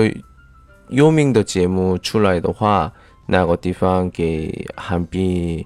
[0.89, 2.94] 有名的节目出来的话，
[3.25, 5.66] 那个地方给韩币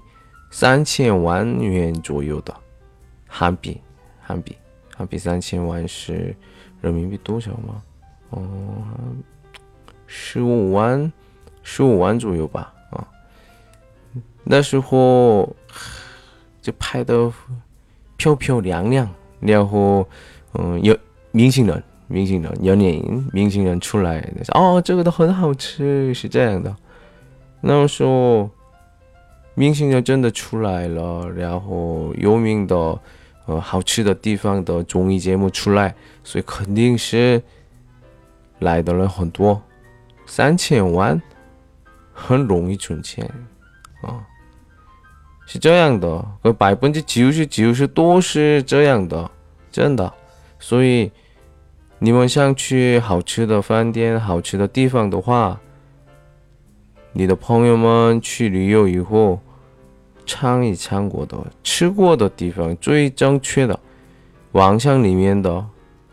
[0.50, 2.54] 三千万元左右的
[3.28, 3.78] 韩币，
[4.22, 4.56] 韩币，
[4.96, 6.34] 韩币三千万是
[6.80, 7.82] 人民币多少吗？
[8.30, 8.42] 哦，
[10.06, 11.12] 十五万，
[11.62, 12.72] 十五万左右吧。
[12.90, 13.06] 啊，
[14.44, 15.48] 那时候。
[16.62, 17.32] 就拍的
[18.18, 19.08] 漂漂亮亮，
[19.40, 20.06] 然后，
[20.52, 20.94] 嗯，有
[21.32, 26.76] 明星人，明星人，有影明星人出来，哦，这个都很好吃，是这样的。
[27.62, 28.50] 那时候，
[29.54, 32.76] 明星人真的出来了，然后有名的，
[33.46, 37.42] 呃，好吃的地方的综艺节目出来，所以肯定是
[38.60, 39.60] 来的人很多，
[40.26, 41.20] 三千万，
[42.12, 43.28] 很容易存钱，
[44.02, 44.24] 啊。
[45.46, 49.28] 是这样的，和百分之九十九十都是这样的，
[49.72, 50.14] 真的。
[50.60, 51.10] 所以
[51.98, 55.58] 你们想去好吃的饭店、好吃的地方的话，
[57.12, 59.40] 你的朋友们去旅游以后
[60.24, 63.76] 尝一尝过的、吃过的地方最正确的，
[64.52, 65.66] 网上里面的，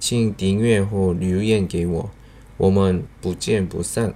[0.00, 2.10] 请订阅或留言给我，
[2.56, 4.14] 我们不见不散。